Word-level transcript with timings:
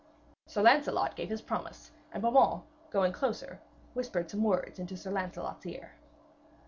Sir 0.47 0.63
Lancelot 0.63 1.15
gave 1.15 1.29
his 1.29 1.43
promise, 1.43 1.91
and 2.11 2.23
Beaumains, 2.23 2.63
going 2.89 3.13
closer, 3.13 3.59
whispered 3.93 4.31
some 4.31 4.43
words 4.43 4.79
into 4.79 4.97
Sir 4.97 5.11
Lancelot's 5.11 5.67
ear. 5.67 5.91